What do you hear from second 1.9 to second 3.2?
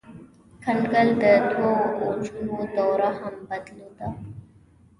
اوجونو دوره